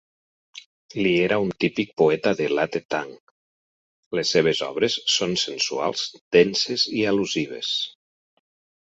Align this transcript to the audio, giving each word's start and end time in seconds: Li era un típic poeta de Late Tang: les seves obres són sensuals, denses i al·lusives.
Li 0.99 1.09
era 1.23 1.35
un 1.47 1.49
típic 1.63 1.89
poeta 2.01 2.31
de 2.39 2.45
Late 2.59 2.79
Tang: 2.95 3.11
les 4.19 4.31
seves 4.35 4.61
obres 4.69 4.95
són 5.17 5.35
sensuals, 5.43 6.07
denses 6.37 6.87
i 7.03 7.05
al·lusives. 7.11 7.71